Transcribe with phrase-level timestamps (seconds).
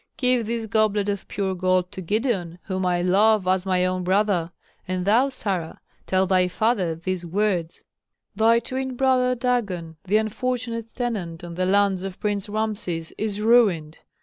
[0.17, 4.51] Give this goblet of pure gold to Gideon, whom I love as my own brother.
[4.87, 7.83] And thou, Sarah, tell thy father these words:
[8.35, 13.99] 'Thy twin brother Dagon, the unfortunate tenant on the lands of Prince Rameses, is ruined.